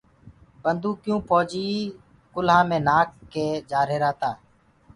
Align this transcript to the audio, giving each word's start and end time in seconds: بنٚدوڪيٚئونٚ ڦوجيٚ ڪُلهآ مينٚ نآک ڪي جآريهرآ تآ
بنٚدوڪيٚئونٚ 0.61 1.25
ڦوجيٚ 1.27 1.93
ڪُلهآ 2.33 2.59
مينٚ 2.69 2.85
نآک 2.87 3.09
ڪي 3.31 3.45
جآريهرآ 3.69 4.11
تآ 4.21 4.31